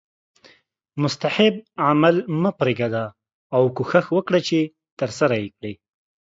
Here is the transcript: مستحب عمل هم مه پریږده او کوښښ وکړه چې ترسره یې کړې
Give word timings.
مستحب 1.01 1.55
عمل 1.87 2.15
هم 2.23 2.25
مه 2.43 2.51
پریږده 2.59 3.05
او 3.55 3.63
کوښښ 3.75 4.05
وکړه 4.13 4.39
چې 4.47 4.59
ترسره 4.99 5.35
یې 5.43 5.49
کړې 5.57 5.73